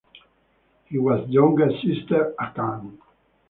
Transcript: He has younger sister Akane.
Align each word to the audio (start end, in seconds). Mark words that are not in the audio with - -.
He 0.85 0.97
has 0.97 1.29
younger 1.29 1.69
sister 1.79 2.33
Akane. 2.39 2.97